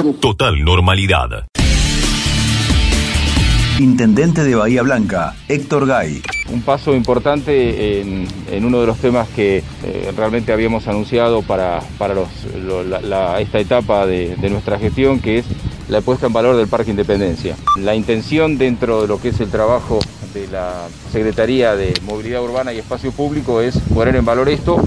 Total 0.00 0.64
normalidad. 0.64 1.46
Intendente 3.78 4.42
de 4.42 4.54
Bahía 4.54 4.80
Blanca, 4.82 5.34
Héctor 5.46 5.86
Gay. 5.86 6.22
Un 6.50 6.62
paso 6.62 6.94
importante 6.94 8.00
en, 8.00 8.64
uno 8.64 8.80
de 8.80 8.86
los 8.86 8.96
temas 8.96 9.28
que 9.28 9.58
eh, 9.58 10.12
realmente 10.16 10.52
habíamos 10.54 10.88
anunciado 10.88 11.42
para, 11.42 11.80
para 11.98 12.14
esta 13.40 13.58
etapa 13.58 14.06
de, 14.06 14.36
de 14.36 14.48
nuestra 14.48 14.78
gestión, 14.78 15.20
que 15.20 15.38
es 15.38 15.44
la 15.88 16.00
puesta 16.00 16.28
en 16.28 16.32
valor 16.32 16.56
del 16.56 16.68
Parque 16.68 16.92
Independencia. 16.92 17.56
La 17.78 17.94
intención 17.94 18.56
dentro 18.56 19.02
de 19.02 19.08
lo 19.08 19.20
que 19.20 19.28
es 19.28 19.40
el 19.40 19.50
trabajo 19.50 19.98
de 20.32 20.48
la 20.48 20.88
Secretaría 21.12 21.74
de 21.76 21.92
Movilidad 22.04 22.42
Urbana 22.42 22.72
y 22.72 22.78
Espacio 22.78 23.12
Público 23.12 23.60
es 23.60 23.78
poner 23.92 24.16
en 24.16 24.24
valor 24.24 24.48
esto 24.48 24.80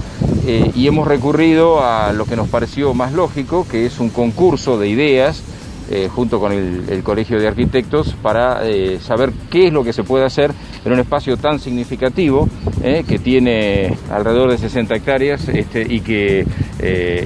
eh, 0.46 0.70
y 0.74 0.86
hemos 0.86 1.08
recurrido 1.08 1.82
a 1.82 2.12
lo 2.12 2.26
que 2.26 2.36
nos 2.36 2.48
pareció 2.48 2.92
más 2.92 3.12
lógico, 3.12 3.66
que 3.66 3.86
es 3.86 3.98
un 3.98 4.10
concurso 4.10 4.78
de 4.78 4.88
ideas 4.88 5.42
eh, 5.90 6.08
junto 6.14 6.40
con 6.40 6.52
el, 6.52 7.02
Colegio 7.02 7.38
de 7.38 7.46
Arquitectos 7.48 8.14
para 8.22 8.66
eh, 8.66 8.98
saber 9.02 9.32
qué 9.50 9.66
es 9.66 9.72
lo 9.72 9.84
que 9.84 9.92
se 9.92 10.02
puede 10.02 10.24
hacer 10.24 10.52
en 10.84 10.92
un 10.92 10.98
espacio 11.00 11.36
tan 11.36 11.58
significativo 11.58 12.48
que 12.82 13.18
tiene 13.18 13.96
alrededor 14.10 14.50
de 14.50 14.58
60 14.58 14.94
hectáreas 14.94 15.48
este, 15.48 15.86
y 15.88 16.00
que, 16.00 16.46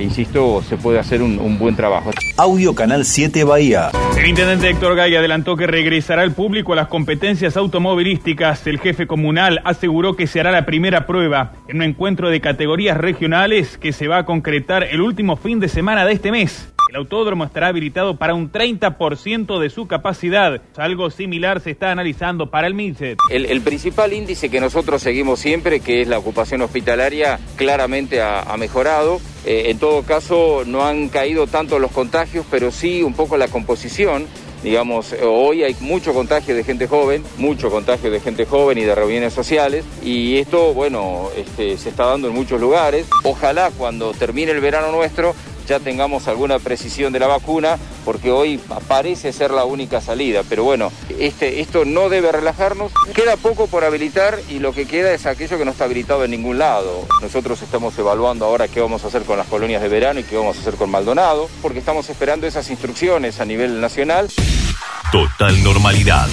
insisto, 0.00 0.62
se 0.62 0.76
puede 0.76 0.98
hacer 0.98 1.22
un, 1.22 1.38
un 1.38 1.58
buen 1.58 1.74
trabajo. 1.74 2.10
Audio 2.36 2.74
Canal 2.74 3.04
7 3.04 3.42
Bahía. 3.44 3.90
El 4.16 4.26
intendente 4.26 4.70
Héctor 4.70 4.94
Gay 4.94 5.14
adelantó 5.16 5.56
que 5.56 5.66
regresará 5.66 6.22
al 6.22 6.32
público 6.32 6.72
a 6.72 6.76
las 6.76 6.88
competencias 6.88 7.56
automovilísticas. 7.56 8.66
El 8.66 8.78
jefe 8.78 9.06
comunal 9.06 9.60
aseguró 9.64 10.16
que 10.16 10.26
se 10.26 10.40
hará 10.40 10.50
la 10.50 10.66
primera 10.66 11.06
prueba 11.06 11.52
en 11.68 11.76
un 11.76 11.82
encuentro 11.82 12.30
de 12.30 12.40
categorías 12.40 12.96
regionales 12.96 13.78
que 13.78 13.92
se 13.92 14.08
va 14.08 14.18
a 14.18 14.24
concretar 14.24 14.84
el 14.84 15.00
último 15.00 15.36
fin 15.36 15.60
de 15.60 15.68
semana 15.68 16.04
de 16.04 16.12
este 16.12 16.30
mes. 16.30 16.72
El 16.88 16.96
autódromo 16.96 17.44
estará 17.44 17.66
habilitado 17.66 18.16
para 18.16 18.32
un 18.32 18.50
30% 18.50 19.58
de 19.58 19.68
su 19.68 19.86
capacidad. 19.86 20.62
Algo 20.76 21.10
similar 21.10 21.60
se 21.60 21.72
está 21.72 21.92
analizando 21.92 22.50
para 22.50 22.66
el 22.66 22.72
MINSET. 22.72 23.18
El, 23.30 23.60
principal 23.60 24.14
índice 24.14 24.48
que 24.48 24.58
nosotros 24.58 25.02
seguimos 25.02 25.38
siempre, 25.38 25.80
que 25.80 26.00
es 26.00 26.08
la 26.08 26.16
ocupación 26.18 26.62
hospitalaria, 26.62 27.38
claramente 27.56 28.22
ha, 28.22 28.56
mejorado. 28.56 29.20
Eh, 29.44 29.64
en 29.66 29.78
todo 29.78 30.02
caso, 30.02 30.62
no 30.66 30.86
han 30.86 31.08
caído 31.10 31.46
tanto 31.46 31.78
los 31.78 31.92
contagios, 31.92 32.46
pero 32.50 32.70
sí 32.70 33.02
un 33.02 33.12
poco 33.12 33.36
la 33.36 33.48
composición. 33.48 34.26
Digamos, 34.62 35.14
hoy 35.22 35.64
hay 35.64 35.76
mucho 35.80 36.14
contagio 36.14 36.54
de 36.54 36.64
gente 36.64 36.88
joven, 36.88 37.22
mucho 37.36 37.70
contagio 37.70 38.10
de 38.10 38.18
gente 38.18 38.46
joven 38.46 38.78
y 38.78 38.82
de 38.82 38.94
reuniones 38.94 39.32
sociales, 39.32 39.84
y 40.02 40.38
esto, 40.38 40.74
bueno, 40.74 41.28
este, 41.36 41.76
se 41.76 41.90
está 41.90 42.06
dando 42.06 42.28
en 42.28 42.34
muchos 42.34 42.60
lugares. 42.60 43.06
Ojalá 43.22 43.70
cuando 43.76 44.12
termine 44.14 44.50
el 44.50 44.60
verano 44.60 44.90
nuestro 44.90 45.34
ya 45.68 45.78
tengamos 45.78 46.26
alguna 46.28 46.58
precisión 46.58 47.12
de 47.12 47.20
la 47.20 47.26
vacuna, 47.26 47.78
porque 48.04 48.30
hoy 48.30 48.58
parece 48.88 49.32
ser 49.32 49.50
la 49.50 49.64
única 49.64 50.00
salida. 50.00 50.42
Pero 50.48 50.64
bueno, 50.64 50.90
este, 51.18 51.60
esto 51.60 51.84
no 51.84 52.08
debe 52.08 52.32
relajarnos. 52.32 52.90
Queda 53.14 53.36
poco 53.36 53.66
por 53.66 53.84
habilitar 53.84 54.40
y 54.48 54.58
lo 54.60 54.72
que 54.72 54.86
queda 54.86 55.12
es 55.12 55.26
aquello 55.26 55.58
que 55.58 55.64
no 55.64 55.72
está 55.72 55.84
habilitado 55.84 56.24
en 56.24 56.30
ningún 56.30 56.58
lado. 56.58 57.06
Nosotros 57.20 57.60
estamos 57.62 57.96
evaluando 57.98 58.46
ahora 58.46 58.66
qué 58.66 58.80
vamos 58.80 59.04
a 59.04 59.08
hacer 59.08 59.22
con 59.22 59.36
las 59.36 59.46
colonias 59.46 59.82
de 59.82 59.88
verano 59.88 60.20
y 60.20 60.24
qué 60.24 60.36
vamos 60.36 60.56
a 60.56 60.60
hacer 60.60 60.74
con 60.74 60.90
Maldonado, 60.90 61.48
porque 61.60 61.78
estamos 61.78 62.08
esperando 62.08 62.46
esas 62.46 62.70
instrucciones 62.70 63.38
a 63.40 63.44
nivel 63.44 63.80
nacional. 63.80 64.28
Total 65.12 65.62
normalidad. 65.62 66.28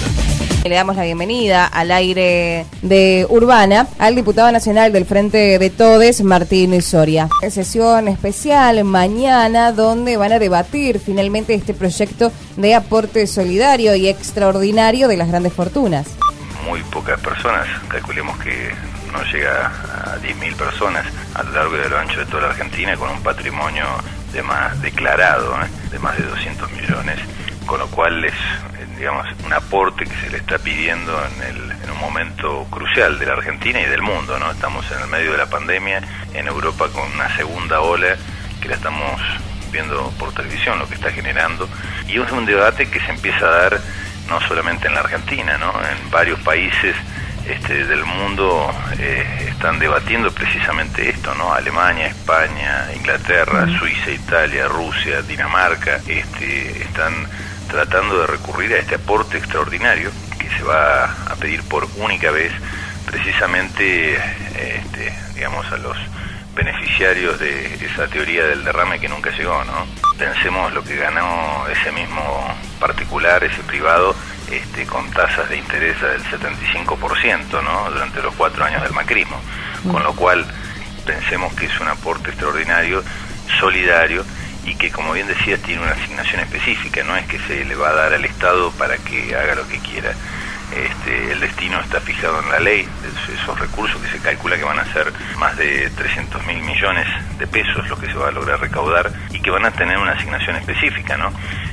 Le 0.68 0.74
damos 0.74 0.96
la 0.96 1.04
bienvenida 1.04 1.64
al 1.64 1.92
aire 1.92 2.66
de 2.82 3.24
Urbana 3.28 3.86
al 4.00 4.16
diputado 4.16 4.50
nacional 4.50 4.92
del 4.92 5.04
Frente 5.04 5.60
de 5.60 5.70
Todes, 5.70 6.24
Martín 6.24 6.82
Soria. 6.82 7.28
Sesión 7.48 8.08
especial 8.08 8.82
mañana 8.82 9.70
donde 9.70 10.16
van 10.16 10.32
a 10.32 10.40
debatir 10.40 10.98
finalmente 10.98 11.54
este 11.54 11.72
proyecto 11.72 12.32
de 12.56 12.74
aporte 12.74 13.28
solidario 13.28 13.94
y 13.94 14.08
extraordinario 14.08 15.06
de 15.06 15.16
las 15.16 15.28
grandes 15.28 15.52
fortunas. 15.52 16.08
Muy 16.68 16.82
pocas 16.90 17.20
personas, 17.20 17.68
calculemos 17.86 18.36
que 18.38 18.72
no 19.12 19.22
llega 19.22 19.66
a 19.66 20.18
10.000 20.18 20.56
personas 20.56 21.06
a 21.34 21.44
lo 21.44 21.52
largo 21.52 21.76
y 21.76 21.80
a 21.80 21.88
lo 21.88 21.98
ancho 21.98 22.18
de 22.18 22.26
toda 22.26 22.42
la 22.42 22.48
Argentina 22.48 22.96
con 22.96 23.08
un 23.10 23.22
patrimonio 23.22 23.84
de 24.32 24.42
más 24.42 24.82
declarado, 24.82 25.54
¿eh? 25.62 25.68
de 25.92 25.98
más 26.00 26.16
de 26.16 26.24
200 26.24 26.72
millones, 26.72 27.20
con 27.66 27.78
lo 27.78 27.86
cual 27.86 28.24
es 28.24 28.34
digamos, 28.98 29.26
un 29.44 29.52
aporte 29.52 30.04
que 30.04 30.14
se 30.16 30.30
le 30.30 30.38
está 30.38 30.58
pidiendo 30.58 31.12
en, 31.24 31.56
el, 31.56 31.70
en 31.82 31.90
un 31.90 31.98
momento 31.98 32.66
crucial 32.70 33.18
de 33.18 33.26
la 33.26 33.34
Argentina 33.34 33.80
y 33.80 33.86
del 33.86 34.02
mundo, 34.02 34.38
¿no? 34.38 34.50
Estamos 34.50 34.90
en 34.90 35.00
el 35.00 35.08
medio 35.08 35.32
de 35.32 35.38
la 35.38 35.46
pandemia, 35.46 36.02
en 36.34 36.46
Europa 36.46 36.88
con 36.92 37.10
una 37.12 37.34
segunda 37.36 37.80
ola 37.80 38.16
que 38.60 38.68
la 38.68 38.76
estamos 38.76 39.20
viendo 39.70 40.10
por 40.18 40.32
televisión, 40.32 40.78
lo 40.78 40.88
que 40.88 40.94
está 40.94 41.10
generando, 41.10 41.68
y 42.08 42.18
es 42.18 42.32
un 42.32 42.46
debate 42.46 42.88
que 42.88 43.00
se 43.00 43.10
empieza 43.10 43.46
a 43.46 43.50
dar 43.50 43.80
no 44.28 44.40
solamente 44.40 44.88
en 44.88 44.94
la 44.94 45.00
Argentina, 45.00 45.58
¿no? 45.58 45.72
En 45.72 46.10
varios 46.10 46.40
países 46.40 46.96
este, 47.46 47.84
del 47.84 48.04
mundo 48.04 48.74
eh, 48.98 49.46
están 49.50 49.78
debatiendo 49.78 50.32
precisamente 50.32 51.08
esto, 51.08 51.34
¿no? 51.34 51.52
Alemania, 51.54 52.06
España, 52.06 52.88
Inglaterra, 52.96 53.66
Suiza, 53.78 54.10
Italia, 54.10 54.66
Rusia, 54.66 55.22
Dinamarca, 55.22 56.00
este, 56.08 56.82
están 56.82 57.28
tratando 57.76 58.22
de 58.22 58.26
recurrir 58.26 58.72
a 58.72 58.78
este 58.78 58.94
aporte 58.94 59.36
extraordinario 59.36 60.10
que 60.38 60.48
se 60.48 60.62
va 60.62 61.04
a 61.04 61.36
pedir 61.38 61.62
por 61.64 61.86
única 61.98 62.30
vez 62.30 62.50
precisamente 63.04 64.14
este, 64.14 65.12
digamos 65.34 65.70
a 65.70 65.76
los 65.76 65.94
beneficiarios 66.54 67.38
de 67.38 67.74
esa 67.84 68.06
teoría 68.08 68.46
del 68.46 68.64
derrame 68.64 68.98
que 68.98 69.10
nunca 69.10 69.30
llegó, 69.30 69.62
¿no? 69.64 69.86
Pensemos 70.16 70.72
lo 70.72 70.82
que 70.82 70.96
ganó 70.96 71.66
ese 71.68 71.92
mismo 71.92 72.22
particular, 72.80 73.44
ese 73.44 73.62
privado, 73.64 74.16
este, 74.50 74.86
con 74.86 75.10
tasas 75.10 75.46
de 75.50 75.58
interés 75.58 76.00
del 76.00 76.22
75%, 76.24 77.62
¿no? 77.62 77.90
Durante 77.90 78.22
los 78.22 78.34
cuatro 78.36 78.64
años 78.64 78.82
del 78.84 78.92
macrismo. 78.92 79.38
Con 79.92 80.02
lo 80.02 80.14
cual, 80.14 80.46
pensemos 81.04 81.52
que 81.52 81.66
es 81.66 81.78
un 81.78 81.88
aporte 81.88 82.30
extraordinario, 82.30 83.04
solidario, 83.60 84.24
y 84.66 84.74
que 84.74 84.90
como 84.90 85.12
bien 85.12 85.28
decía 85.28 85.56
tiene 85.58 85.80
una 85.82 85.92
asignación 85.92 86.40
específica, 86.40 87.02
no 87.04 87.16
es 87.16 87.26
que 87.26 87.38
se 87.40 87.64
le 87.64 87.74
va 87.74 87.90
a 87.90 87.94
dar 87.94 88.12
al 88.12 88.24
Estado 88.24 88.70
para 88.72 88.98
que 88.98 89.34
haga 89.34 89.54
lo 89.54 89.66
que 89.68 89.78
quiera. 89.78 90.12
Este, 90.74 91.30
el 91.30 91.38
destino 91.38 91.78
está 91.80 92.00
fijado 92.00 92.42
en 92.42 92.50
la 92.50 92.58
ley, 92.58 92.88
esos 93.32 93.58
recursos 93.58 94.02
que 94.02 94.08
se 94.08 94.18
calcula 94.18 94.56
que 94.56 94.64
van 94.64 94.80
a 94.80 94.92
ser 94.92 95.12
más 95.38 95.56
de 95.56 95.88
300 95.90 96.44
mil 96.44 96.60
millones 96.60 97.06
de 97.38 97.46
pesos 97.46 97.88
lo 97.88 97.96
que 97.96 98.08
se 98.08 98.14
va 98.14 98.28
a 98.28 98.30
lograr 98.32 98.58
recaudar 98.58 99.12
y 99.30 99.40
que 99.40 99.50
van 99.50 99.64
a 99.64 99.70
tener 99.70 99.96
una 99.96 100.12
asignación 100.12 100.56
específica, 100.56 101.16
¿no? 101.16 101.32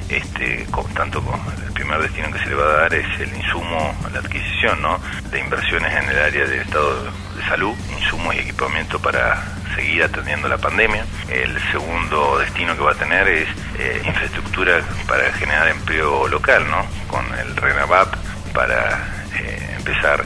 Este, 0.09 0.67
tanto 0.93 1.23
con 1.23 1.39
el 1.65 1.73
primer 1.73 1.99
destino 2.03 2.31
que 2.31 2.37
se 2.37 2.49
le 2.49 2.55
va 2.55 2.65
a 2.65 2.77
dar 2.81 2.93
es 2.93 3.19
el 3.19 3.35
insumo, 3.35 3.97
la 4.13 4.19
adquisición, 4.19 4.79
¿no? 4.83 4.99
De 5.31 5.39
inversiones 5.39 5.91
en 5.91 6.09
el 6.09 6.19
área 6.19 6.45
del 6.45 6.61
estado 6.61 7.03
de 7.03 7.43
salud, 7.47 7.75
insumos 7.97 8.35
y 8.35 8.39
equipamiento 8.39 8.99
para 8.99 9.43
seguir 9.75 10.03
atendiendo 10.03 10.47
la 10.47 10.57
pandemia. 10.57 11.05
El 11.29 11.59
segundo 11.71 12.39
destino 12.39 12.75
que 12.75 12.81
va 12.83 12.91
a 12.91 12.95
tener 12.95 13.27
es 13.27 13.47
eh, 13.79 14.01
infraestructura 14.05 14.81
para 15.07 15.31
generar 15.33 15.67
empleo 15.69 16.27
local, 16.27 16.65
¿no? 16.69 16.85
Con 17.07 17.25
el 17.39 17.55
RENAVAP 17.55 18.15
para 18.53 19.07
eh, 19.39 19.75
empezar 19.77 20.23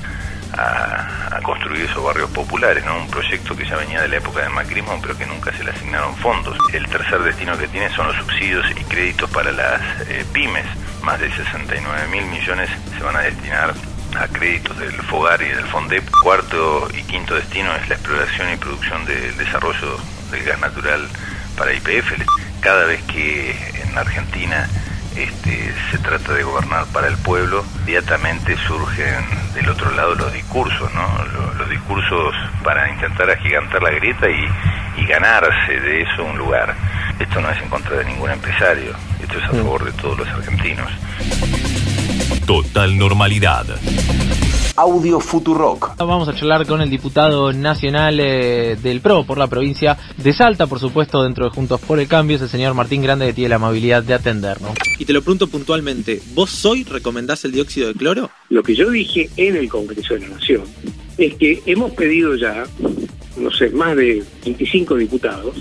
a, 0.53 1.40
construir 1.44 1.85
esos 1.85 2.03
barrios 2.03 2.30
populares, 2.31 2.84
¿no? 2.84 2.97
Un 2.97 3.09
proyecto 3.09 3.56
que 3.56 3.66
ya 3.66 3.78
venía 3.78 4.02
de 4.02 4.08
la 4.08 4.18
época 4.18 4.41
del 4.41 4.50
macrismo, 4.50 5.00
pero 5.02 5.18
que 5.18 5.25
nunca 5.25 5.52
se 5.56 5.64
le 5.64 5.72
asignaron 5.72 6.16
fondos. 6.18 6.58
El 6.74 6.88
tercer 6.88 7.22
destino 7.22 7.58
que 7.58 7.68
tiene 7.68 7.90
son 7.91 8.08
los 8.08 8.16
subsidios 8.18 8.66
y 8.72 8.84
créditos 8.84 9.29
para 9.29 9.52
las 9.52 9.81
eh, 10.09 10.25
pymes. 10.34 10.66
Más 11.03 11.19
de 11.19 11.31
69 11.31 12.08
mil 12.09 12.25
millones 12.25 12.69
se 12.97 13.03
van 13.03 13.16
a 13.16 13.19
destinar 13.19 13.74
a 14.19 14.28
créditos 14.28 14.78
del 14.79 14.91
FOGAR 14.91 15.41
y 15.41 15.50
del 15.50 15.66
FONDEP. 15.66 16.03
Cuarto 16.23 16.88
y 16.94 17.03
quinto 17.03 17.35
destino 17.35 17.73
es 17.75 17.88
la 17.89 17.95
exploración 17.95 18.51
y 18.51 18.57
producción 18.57 19.05
del 19.05 19.38
desarrollo 19.38 19.97
del 20.31 20.44
gas 20.44 20.59
natural 20.59 21.07
para 21.57 21.73
IPF. 21.73 22.13
Cada 22.59 22.85
vez 22.85 23.01
que 23.03 23.51
en 23.83 23.97
Argentina 23.97 24.67
este, 25.16 25.73
se 25.91 25.97
trata 25.99 26.34
de 26.34 26.43
gobernar 26.43 26.85
para 26.87 27.08
el 27.08 27.17
pueblo, 27.17 27.64
inmediatamente 27.79 28.55
surgen 28.67 29.25
del 29.53 29.69
otro 29.69 29.91
lado 29.91 30.16
los 30.16 30.34
discursos, 30.34 30.93
¿no? 30.93 31.25
los, 31.58 31.69
discursos 31.69 32.34
para 32.64 32.90
intentar 32.90 33.29
agigantar 33.29 33.81
la 33.84 33.91
grieta 33.91 34.29
y, 34.29 35.02
y 35.02 35.05
ganarse 35.05 35.79
de 35.79 36.02
eso 36.02 36.23
un 36.23 36.37
lugar. 36.37 36.73
Esto 37.19 37.41
no 37.41 37.49
es 37.49 37.61
en 37.61 37.69
contra 37.69 37.97
de 37.97 38.05
ningún 38.05 38.31
empresario, 38.31 38.93
esto 39.22 39.37
es 39.37 39.43
a 39.46 39.49
favor 39.49 39.84
de 39.84 39.91
todos 39.93 40.19
los 40.19 40.28
argentinos. 40.29 40.91
Total 42.47 42.97
normalidad. 42.97 43.66
Audio 44.78 45.20
Futurock. 45.20 45.97
Vamos 45.97 46.29
a 46.29 46.34
charlar 46.34 46.66
con 46.66 46.82
el 46.82 46.90
diputado 46.90 47.52
nacional 47.52 48.22
eh, 48.22 48.78
del 48.82 49.02
PRO 49.02 49.26
por 49.26 49.38
la 49.38 49.47
provincia 49.47 49.97
de 50.16 50.32
Salta, 50.32 50.66
por 50.66 50.79
supuesto, 50.79 51.22
dentro 51.23 51.44
de 51.44 51.52
Juntos 51.52 51.82
por 51.82 51.99
el 51.99 52.08
Cambio, 52.08 52.38
es 52.38 52.41
el 52.41 52.47
señor 52.47 52.73
Martín 52.73 53.02
Grande 53.02 53.26
que 53.26 53.34
tiene 53.34 53.49
la 53.49 53.58
amabilidad 53.58 54.02
de 54.02 54.14
atendernos. 54.14 54.72
Y 54.97 55.03
te 55.03 55.11
lo 55.11 55.22
pregunto 55.22 55.47
puntualmente, 55.47 56.22
¿vos 56.35 56.64
hoy 56.64 56.85
recomendás 56.85 57.44
el 57.44 57.52
dióxido 57.52 57.90
de 57.90 57.96
cloro? 57.96 58.29
Lo 58.47 58.64
que 58.64 58.76
yo 58.76 58.90
dije 58.91 59.29
en 59.35 59.58
el 59.58 59.67
Congreso 59.67 60.14
de 60.14 60.22
la 60.22 60.29
Nación 60.29 60.64
es 61.17 61.35
que 61.35 61.61
hemos 61.66 61.91
pedido 61.91 62.34
ya, 62.35 62.64
no 63.35 63.52
sé, 63.52 63.72
más 63.72 63.97
de 63.97 64.23
25 64.46 64.96
diputados 64.96 65.55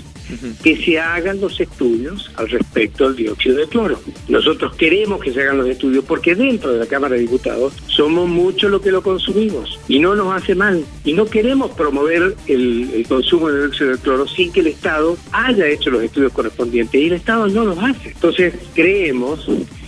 que 0.63 0.77
se 0.77 0.99
hagan 0.99 1.39
los 1.39 1.59
estudios 1.59 2.31
al 2.35 2.49
respecto 2.49 3.07
del 3.07 3.15
dióxido 3.15 3.57
de 3.57 3.67
cloro. 3.67 3.99
Nosotros 4.27 4.75
queremos 4.75 5.21
que 5.21 5.31
se 5.31 5.41
hagan 5.41 5.57
los 5.57 5.67
estudios 5.67 6.03
porque 6.05 6.35
dentro 6.35 6.73
de 6.73 6.79
la 6.79 6.85
Cámara 6.85 7.15
de 7.15 7.21
Diputados 7.21 7.73
somos 7.87 8.27
muchos 8.27 8.71
los 8.71 8.81
que 8.81 8.91
lo 8.91 9.01
consumimos 9.01 9.79
y 9.87 9.99
no 9.99 10.15
nos 10.15 10.33
hace 10.35 10.55
mal. 10.55 10.83
Y 11.03 11.13
no 11.13 11.25
queremos 11.25 11.71
promover 11.71 12.35
el, 12.47 12.89
el 12.93 13.07
consumo 13.07 13.49
de 13.49 13.61
dióxido 13.61 13.91
de 13.91 13.97
cloro 13.97 14.27
sin 14.27 14.51
que 14.51 14.61
el 14.61 14.67
Estado 14.67 15.17
haya 15.31 15.67
hecho 15.67 15.89
los 15.89 16.03
estudios 16.03 16.31
correspondientes 16.33 16.99
y 17.01 17.07
el 17.07 17.13
Estado 17.13 17.47
no 17.47 17.65
los 17.65 17.77
hace. 17.79 18.09
Entonces 18.09 18.53
creemos 18.73 19.47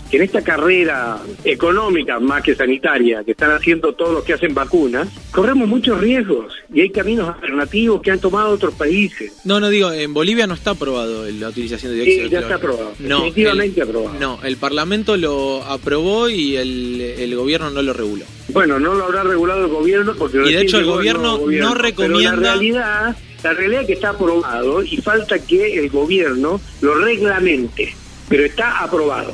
que 0.09 0.17
en 0.17 0.23
esta 0.23 0.41
carrera 0.41 1.19
económica 1.43 2.19
más 2.19 2.41
que 2.43 2.55
sanitaria 2.55 3.23
que 3.23 3.31
están 3.31 3.51
haciendo 3.51 3.93
todos 3.93 4.13
los 4.13 4.23
que 4.23 4.33
hacen 4.33 4.53
vacunas, 4.53 5.07
corremos 5.31 5.67
muchos 5.67 5.99
riesgos 5.99 6.53
y 6.73 6.81
hay 6.81 6.89
caminos 6.89 7.29
alternativos 7.29 8.01
que 8.01 8.11
han 8.11 8.19
tomado 8.19 8.49
otros 8.49 8.73
países. 8.75 9.31
No, 9.43 9.59
no 9.59 9.69
digo, 9.69 9.91
en 9.91 10.13
Bolivia 10.13 10.47
no 10.47 10.53
está 10.53 10.71
aprobado 10.71 11.25
la 11.29 11.49
utilización 11.49 11.91
de 11.91 11.97
dióxido 12.03 12.17
Sí, 12.17 12.23
de 12.23 12.29
ya 12.29 12.39
está 12.39 12.55
aprobado, 12.55 12.93
No, 12.99 13.17
definitivamente 13.17 13.81
el, 13.81 13.87
aprobado. 13.89 14.19
No, 14.19 14.39
el 14.43 14.57
Parlamento 14.57 15.17
lo 15.17 15.63
aprobó 15.63 16.29
y 16.29 16.55
el, 16.57 17.01
el 17.01 17.35
gobierno 17.35 17.69
no 17.69 17.81
lo 17.81 17.93
reguló. 17.93 18.25
Bueno, 18.49 18.79
no 18.79 18.95
lo 18.95 19.03
habrá 19.05 19.23
regulado 19.23 19.65
el 19.65 19.71
gobierno 19.71 20.15
porque 20.17 20.37
Y 20.43 20.53
de 20.53 20.61
hecho 20.61 20.79
el 20.79 20.85
gobierno 20.85 21.21
nuevo 21.23 21.37
no 21.39 21.43
gobierno. 21.45 21.73
recomienda- 21.75 22.29
Pero 22.31 22.41
la 22.41 22.51
realidad, 22.53 23.15
la 23.43 23.53
realidad 23.53 23.81
es 23.81 23.87
que 23.87 23.93
está 23.93 24.09
aprobado 24.09 24.83
y 24.83 24.97
falta 24.97 25.37
que 25.39 25.77
el 25.79 25.89
gobierno 25.89 26.59
lo 26.81 26.95
reglamente, 26.95 27.93
pero 28.27 28.43
está 28.45 28.79
aprobado. 28.79 29.33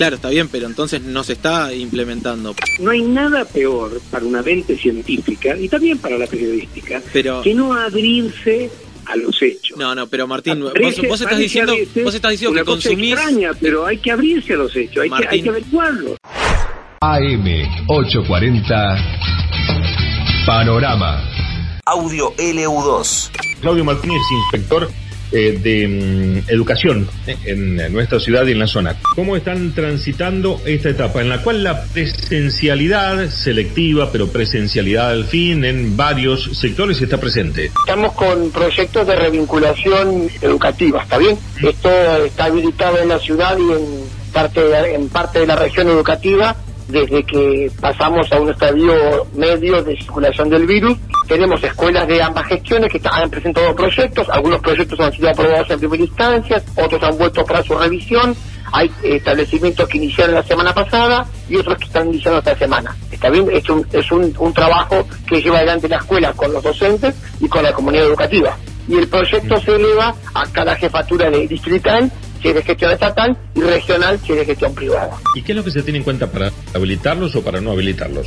Claro, 0.00 0.16
está 0.16 0.30
bien, 0.30 0.48
pero 0.48 0.66
entonces 0.66 1.02
no 1.02 1.22
se 1.22 1.34
está 1.34 1.74
implementando. 1.74 2.54
No 2.78 2.90
hay 2.90 3.02
nada 3.02 3.44
peor 3.44 4.00
para 4.10 4.24
una 4.24 4.40
mente 4.40 4.74
científica 4.78 5.54
y 5.58 5.68
también 5.68 5.98
para 5.98 6.16
la 6.16 6.26
periodística 6.26 7.02
Pero 7.12 7.42
que 7.42 7.52
no 7.52 7.74
abrirse 7.74 8.70
a 9.04 9.16
los 9.16 9.42
hechos. 9.42 9.76
no, 9.76 9.94
no, 9.94 10.06
pero 10.06 10.26
Martín, 10.26 10.58
vos, 10.60 10.72
vos 11.06 11.20
estás 11.20 11.36
diciendo, 11.36 11.74
vos 12.02 12.14
estás 12.14 12.30
diciendo 12.30 12.52
una 12.52 12.62
que 12.62 12.64
cosa 12.64 12.88
consumís 12.88 13.12
extraña, 13.12 13.50
pero 13.60 13.84
hay 13.84 13.98
que 13.98 14.10
abrirse 14.10 14.54
a 14.54 14.56
los 14.56 14.74
hechos, 14.74 15.02
hay, 15.02 15.10
que, 15.10 15.16
hay 15.16 15.22
Martín. 15.22 15.42
que 15.44 15.50
averiguarlos. 15.50 16.16
AM 17.02 17.46
840 17.86 18.96
Panorama. 20.46 21.22
Audio 21.84 22.34
LU2. 22.38 23.30
Claudio 23.60 23.84
Martínez, 23.84 24.22
inspector 24.44 24.88
eh, 25.32 25.58
de 25.62 25.88
mm, 25.88 26.50
educación 26.50 27.08
eh, 27.26 27.36
en 27.44 27.92
nuestra 27.92 28.18
ciudad 28.18 28.46
y 28.46 28.52
en 28.52 28.58
la 28.58 28.66
zona. 28.66 28.96
¿Cómo 29.14 29.36
están 29.36 29.72
transitando 29.74 30.60
esta 30.64 30.90
etapa 30.90 31.20
en 31.20 31.28
la 31.28 31.42
cual 31.42 31.62
la 31.62 31.84
presencialidad 31.84 33.28
selectiva, 33.30 34.10
pero 34.10 34.28
presencialidad 34.28 35.10
al 35.10 35.24
fin 35.24 35.64
en 35.64 35.96
varios 35.96 36.58
sectores 36.58 37.00
está 37.00 37.18
presente? 37.18 37.70
Estamos 37.86 38.12
con 38.14 38.50
proyectos 38.50 39.06
de 39.06 39.16
revinculación 39.16 40.28
educativa, 40.40 41.02
¿está 41.02 41.18
bien? 41.18 41.38
Esto 41.62 41.90
está 42.24 42.46
habilitado 42.46 42.98
en 42.98 43.08
la 43.08 43.18
ciudad 43.18 43.56
y 43.58 43.72
en 43.72 43.86
parte 44.32 44.60
de, 44.60 44.94
en 44.94 45.08
parte 45.08 45.40
de 45.40 45.46
la 45.46 45.56
región 45.56 45.88
educativa 45.88 46.56
desde 46.90 47.22
que 47.22 47.70
pasamos 47.80 48.30
a 48.32 48.40
un 48.40 48.50
estadio 48.50 49.26
medio 49.34 49.82
de 49.82 49.96
circulación 49.96 50.50
del 50.50 50.66
virus. 50.66 50.98
Tenemos 51.30 51.62
escuelas 51.62 52.08
de 52.08 52.20
ambas 52.20 52.44
gestiones 52.48 52.90
que 52.90 53.00
han 53.08 53.30
presentado 53.30 53.72
proyectos, 53.76 54.28
algunos 54.30 54.58
proyectos 54.58 54.98
han 54.98 55.12
sido 55.12 55.30
aprobados 55.30 55.70
en 55.70 55.78
primera 55.78 56.02
instancia, 56.02 56.60
otros 56.74 57.00
han 57.04 57.16
vuelto 57.16 57.44
para 57.44 57.62
su 57.62 57.78
revisión, 57.78 58.34
hay 58.72 58.90
establecimientos 59.04 59.88
que 59.88 59.98
iniciaron 59.98 60.34
la 60.34 60.42
semana 60.42 60.74
pasada 60.74 61.24
y 61.48 61.54
otros 61.54 61.78
que 61.78 61.84
están 61.84 62.08
iniciando 62.08 62.40
esta 62.40 62.56
semana. 62.56 62.96
Está 63.12 63.30
bien, 63.30 63.48
es 63.52 63.70
un, 63.70 63.86
es 63.92 64.10
un, 64.10 64.34
un 64.40 64.52
trabajo 64.52 65.06
que 65.28 65.40
lleva 65.40 65.58
adelante 65.58 65.88
la 65.88 65.98
escuela 65.98 66.32
con 66.32 66.52
los 66.52 66.64
docentes 66.64 67.14
y 67.38 67.46
con 67.46 67.62
la 67.62 67.72
comunidad 67.72 68.06
educativa. 68.06 68.56
Y 68.88 68.96
el 68.96 69.06
proyecto 69.06 69.60
se 69.60 69.76
eleva 69.76 70.12
a 70.34 70.46
cada 70.48 70.74
jefatura 70.74 71.30
de 71.30 71.46
distrital, 71.46 72.10
si 72.40 72.48
es 72.48 72.54
de 72.54 72.62
gestión 72.62 72.92
estatal, 72.92 73.36
y 73.54 73.60
regional, 73.60 74.18
si 74.24 74.32
es 74.32 74.38
de 74.38 74.46
gestión 74.46 74.74
privada. 74.74 75.16
¿Y 75.34 75.42
qué 75.42 75.52
es 75.52 75.56
lo 75.56 75.64
que 75.64 75.70
se 75.70 75.82
tiene 75.82 75.98
en 75.98 76.04
cuenta 76.04 76.26
para 76.26 76.50
habilitarlos 76.74 77.34
o 77.36 77.42
para 77.42 77.60
no 77.60 77.72
habilitarlos? 77.72 78.26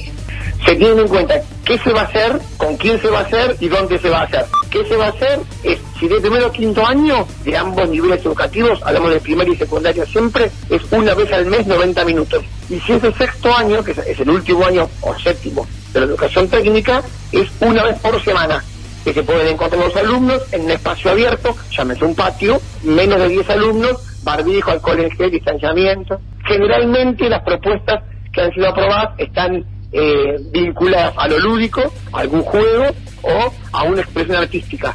se 0.65 0.75
tiene 0.75 1.01
en 1.01 1.07
cuenta 1.07 1.41
qué 1.65 1.77
se 1.79 1.91
va 1.91 2.01
a 2.01 2.03
hacer, 2.05 2.39
con 2.57 2.77
quién 2.77 2.99
se 3.01 3.09
va 3.09 3.19
a 3.19 3.23
hacer 3.23 3.55
y 3.59 3.67
dónde 3.67 3.99
se 3.99 4.09
va 4.09 4.21
a 4.21 4.23
hacer. 4.23 4.45
¿Qué 4.69 4.85
se 4.85 4.95
va 4.95 5.07
a 5.07 5.09
hacer? 5.09 5.39
Es, 5.63 5.79
si 5.99 6.07
de 6.07 6.19
primero 6.21 6.47
a 6.47 6.51
quinto 6.51 6.85
año, 6.85 7.27
de 7.43 7.57
ambos 7.57 7.89
niveles 7.89 8.25
educativos, 8.25 8.79
hablamos 8.83 9.13
de 9.13 9.19
primaria 9.19 9.53
y 9.53 9.57
secundaria 9.57 10.05
siempre, 10.05 10.49
es 10.69 10.81
una 10.91 11.13
vez 11.13 11.31
al 11.31 11.45
mes 11.47 11.67
90 11.67 12.05
minutos. 12.05 12.43
Y 12.69 12.79
si 12.79 12.93
es 12.93 13.01
de 13.01 13.13
sexto 13.13 13.53
año, 13.55 13.83
que 13.83 13.91
es 13.91 14.19
el 14.19 14.29
último 14.29 14.65
año 14.65 14.89
o 15.01 15.17
séptimo 15.19 15.67
de 15.93 15.99
la 15.99 16.05
educación 16.05 16.47
técnica, 16.47 17.03
es 17.31 17.49
una 17.59 17.83
vez 17.83 17.99
por 17.99 18.23
semana 18.23 18.63
que 19.03 19.13
se 19.13 19.23
pueden 19.23 19.47
encontrar 19.47 19.83
los 19.83 19.95
alumnos 19.95 20.41
en 20.53 20.63
un 20.63 20.71
espacio 20.71 21.11
abierto, 21.11 21.55
llámese 21.71 22.05
un 22.05 22.15
patio, 22.15 22.61
menos 22.83 23.19
de 23.19 23.29
10 23.29 23.49
alumnos, 23.49 24.21
barbijo, 24.23 24.71
alcohol 24.71 24.99
en 25.01 25.11
gel, 25.11 25.31
distanciamiento. 25.31 26.19
Generalmente 26.45 27.29
las 27.29 27.43
propuestas 27.43 28.03
que 28.31 28.41
han 28.41 28.53
sido 28.53 28.69
aprobadas 28.69 29.13
están 29.17 29.65
eh, 29.91 30.37
vinculadas 30.51 31.13
a 31.17 31.27
lo 31.27 31.39
lúdico, 31.39 31.81
a 32.11 32.19
algún 32.19 32.41
juego 32.41 32.85
o 33.21 33.53
a 33.71 33.83
una 33.83 34.01
expresión 34.01 34.37
artística. 34.37 34.93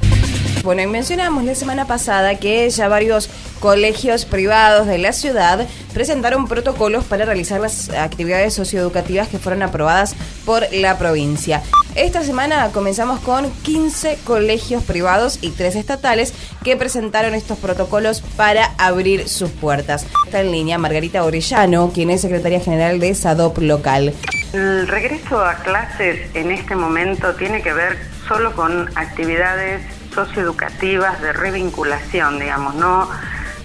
Bueno, 0.69 0.83
y 0.83 0.87
mencionamos 0.87 1.45
la 1.45 1.55
semana 1.55 1.87
pasada 1.87 2.35
que 2.35 2.69
ya 2.69 2.89
varios 2.89 3.31
colegios 3.59 4.27
privados 4.27 4.87
de 4.87 4.99
la 4.99 5.15
ciudad 5.15 5.67
presentaron 5.95 6.47
protocolos 6.47 7.05
para 7.05 7.25
realizar 7.25 7.59
las 7.59 7.89
actividades 7.89 8.53
socioeducativas 8.53 9.29
que 9.29 9.39
fueron 9.39 9.63
aprobadas 9.63 10.15
por 10.45 10.71
la 10.71 10.99
provincia. 10.99 11.63
Esta 11.95 12.23
semana 12.23 12.69
comenzamos 12.71 13.19
con 13.21 13.51
15 13.63 14.19
colegios 14.25 14.85
privados 14.85 15.39
y 15.41 15.53
3 15.53 15.75
estatales 15.77 16.35
que 16.63 16.77
presentaron 16.77 17.35
estos 17.35 17.57
protocolos 17.57 18.21
para 18.37 18.67
abrir 18.77 19.27
sus 19.27 19.49
puertas. 19.49 20.05
Está 20.27 20.43
en 20.43 20.53
línea 20.53 20.77
Margarita 20.77 21.25
Orellano, 21.25 21.93
quien 21.95 22.11
es 22.11 22.21
secretaria 22.21 22.61
general 22.61 23.01
de 23.01 23.15
SADOP 23.15 23.57
local. 23.61 24.13
El 24.53 24.87
regreso 24.87 25.43
a 25.43 25.55
clases 25.63 26.29
en 26.35 26.51
este 26.51 26.77
momento 26.77 27.35
tiene 27.37 27.63
que 27.63 27.73
ver 27.73 27.97
solo 28.29 28.55
con 28.55 28.91
actividades 28.99 29.81
socioeducativas 30.27 31.21
de 31.23 31.33
revinculación, 31.33 32.41
digamos, 32.41 32.75
no, 32.75 33.09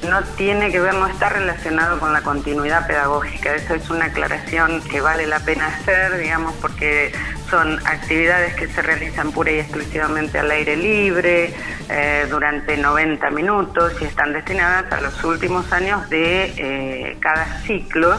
no 0.07 0.21
tiene 0.37 0.71
que 0.71 0.79
ver, 0.79 0.93
no 0.93 1.07
está 1.07 1.29
relacionado 1.29 1.99
con 1.99 2.13
la 2.13 2.21
continuidad 2.21 2.85
pedagógica. 2.85 3.55
Eso 3.55 3.73
es 3.73 3.89
una 3.89 4.05
aclaración 4.05 4.79
que 4.83 5.01
vale 5.01 5.25
la 5.25 5.39
pena 5.39 5.65
hacer, 5.65 6.15
digamos, 6.19 6.53
porque 6.61 7.11
son 7.49 7.79
actividades 7.87 8.53
que 8.53 8.67
se 8.67 8.83
realizan 8.83 9.31
pura 9.31 9.51
y 9.51 9.59
exclusivamente 9.59 10.37
al 10.37 10.51
aire 10.51 10.77
libre 10.77 11.55
eh, 11.89 12.27
durante 12.29 12.77
90 12.77 13.31
minutos 13.31 13.93
y 13.99 14.05
están 14.05 14.33
destinadas 14.33 14.91
a 14.91 15.01
los 15.01 15.23
últimos 15.23 15.71
años 15.73 16.07
de 16.11 16.53
eh, 16.55 17.17
cada 17.19 17.45
ciclo 17.61 18.15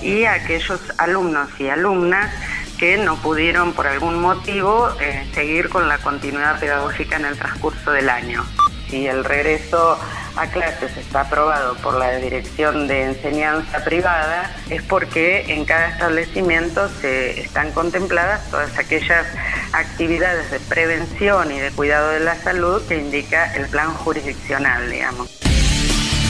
y 0.00 0.24
a 0.24 0.34
aquellos 0.34 0.80
alumnos 0.96 1.48
y 1.58 1.68
alumnas 1.68 2.30
que 2.84 2.98
no 2.98 3.16
pudieron 3.16 3.72
por 3.72 3.86
algún 3.86 4.20
motivo 4.20 4.90
eh, 5.00 5.26
seguir 5.32 5.70
con 5.70 5.88
la 5.88 5.96
continuidad 5.96 6.60
pedagógica 6.60 7.16
en 7.16 7.24
el 7.24 7.38
transcurso 7.38 7.92
del 7.92 8.10
año. 8.10 8.44
Si 8.90 9.06
el 9.06 9.24
regreso 9.24 9.98
a 10.36 10.46
clases 10.48 10.94
está 10.98 11.22
aprobado 11.22 11.76
por 11.76 11.98
la 11.98 12.14
Dirección 12.18 12.86
de 12.86 13.04
Enseñanza 13.04 13.82
Privada, 13.84 14.54
es 14.68 14.82
porque 14.82 15.54
en 15.54 15.64
cada 15.64 15.88
establecimiento 15.88 16.90
se 17.00 17.40
están 17.40 17.72
contempladas 17.72 18.50
todas 18.50 18.76
aquellas 18.78 19.28
actividades 19.72 20.50
de 20.50 20.60
prevención 20.60 21.52
y 21.52 21.60
de 21.60 21.70
cuidado 21.70 22.10
de 22.10 22.20
la 22.20 22.36
salud 22.36 22.82
que 22.86 22.98
indica 22.98 23.54
el 23.54 23.66
plan 23.68 23.94
jurisdiccional, 23.94 24.90
digamos. 24.90 25.30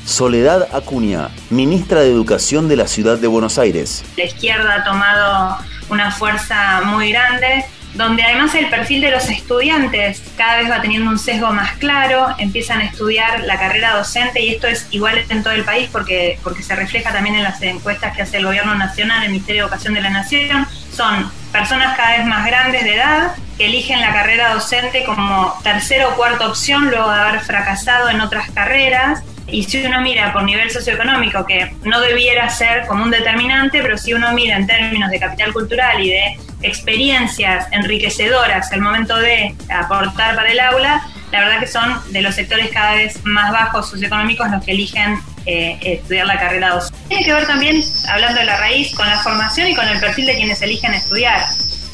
Soledad 0.04 0.68
Acuña, 0.73 1.30
ministra 1.50 2.02
de 2.02 2.11
Educación 2.11 2.68
de 2.68 2.76
la 2.76 2.87
Ciudad 2.87 3.18
de 3.18 3.26
Buenos 3.26 3.58
Aires. 3.58 4.04
La 4.16 4.25
izquierda 4.25 4.75
ha 4.76 4.84
tomado 4.84 5.73
una 5.88 6.10
fuerza 6.10 6.82
muy 6.84 7.12
grande, 7.12 7.64
donde 7.94 8.24
además 8.24 8.54
el 8.54 8.68
perfil 8.68 9.00
de 9.02 9.10
los 9.10 9.28
estudiantes 9.28 10.22
cada 10.36 10.56
vez 10.56 10.70
va 10.70 10.80
teniendo 10.82 11.10
un 11.10 11.18
sesgo 11.18 11.52
más 11.52 11.72
claro, 11.76 12.34
empiezan 12.38 12.80
a 12.80 12.84
estudiar 12.84 13.44
la 13.44 13.58
carrera 13.58 13.96
docente 13.96 14.42
y 14.42 14.54
esto 14.54 14.66
es 14.66 14.88
igual 14.90 15.24
en 15.28 15.42
todo 15.42 15.52
el 15.52 15.64
país 15.64 15.88
porque, 15.92 16.38
porque 16.42 16.62
se 16.62 16.74
refleja 16.74 17.12
también 17.12 17.36
en 17.36 17.44
las 17.44 17.62
encuestas 17.62 18.16
que 18.16 18.22
hace 18.22 18.38
el 18.38 18.46
Gobierno 18.46 18.74
Nacional, 18.74 19.22
el 19.22 19.30
Ministerio 19.30 19.62
de 19.62 19.66
Educación 19.68 19.94
de 19.94 20.00
la 20.00 20.10
Nación, 20.10 20.66
son 20.92 21.30
personas 21.54 21.96
cada 21.96 22.16
vez 22.16 22.26
más 22.26 22.44
grandes 22.44 22.82
de 22.82 22.96
edad 22.96 23.37
que 23.56 23.66
eligen 23.66 24.00
la 24.00 24.12
carrera 24.12 24.52
docente 24.54 25.04
como 25.04 25.56
tercera 25.62 26.08
o 26.08 26.16
cuarta 26.16 26.49
opción 26.49 26.90
luego 26.90 27.08
de 27.08 27.20
haber 27.20 27.40
fracasado 27.42 28.11
en 28.11 28.20
otras 28.20 28.50
carreras 28.50 29.23
y 29.46 29.62
si 29.62 29.84
uno 29.87 30.00
mira 30.00 30.32
por 30.32 30.42
nivel 30.42 30.68
socioeconómico, 30.70 31.46
que 31.46 31.73
no 31.84 32.00
debiera 32.00 32.50
ser 32.50 32.88
como 32.88 33.04
un 33.04 33.12
determinante, 33.12 33.82
pero 33.82 33.96
si 33.96 34.12
uno 34.12 34.32
mira 34.32 34.56
en 34.56 34.66
términos 34.66 35.08
de 35.11 35.20
capital 35.20 35.52
cultural 35.52 36.02
y 36.02 36.11
de 36.11 36.38
experiencias 36.62 37.68
enriquecedoras 37.70 38.73
al 38.73 38.80
momento 38.80 39.16
de 39.16 39.54
aportar 39.68 40.34
para 40.34 40.50
el 40.50 40.58
aula, 40.58 41.06
la 41.30 41.40
verdad 41.40 41.61
que 41.61 41.68
son 41.68 42.00
de 42.11 42.20
los 42.20 42.34
sectores 42.34 42.70
cada 42.73 42.96
vez 42.96 43.25
más 43.25 43.52
bajos 43.52 43.88
socioeconómicos 43.90 44.50
los 44.50 44.64
que 44.64 44.73
eligen 44.73 45.20
eh, 45.46 45.78
estudiar 45.82 46.26
la 46.26 46.40
carrera 46.40 46.70
docente. 46.70 46.93
Tiene 47.08 47.25
que 47.25 47.32
ver 47.32 47.46
también, 47.46 47.82
hablando 48.08 48.40
de 48.40 48.46
la 48.46 48.56
raíz, 48.58 48.94
con 48.94 49.06
la 49.06 49.18
formación 49.23 49.68
y 49.68 49.75
con 49.75 49.87
el 49.87 50.00
perfil 50.00 50.26
de 50.26 50.37
quienes 50.37 50.62
eligen 50.62 50.94
estudiar, 50.94 51.46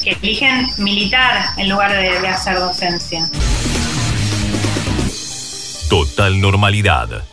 que 0.03 0.11
eligen 0.11 0.67
militar 0.77 1.45
en 1.57 1.69
lugar 1.69 1.91
de, 1.91 2.27
hacer 2.27 2.57
docencia. 2.57 3.29
Total 5.89 6.39
normalidad. 6.39 7.23